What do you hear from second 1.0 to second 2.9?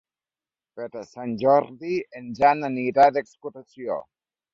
Sant Jordi en Jan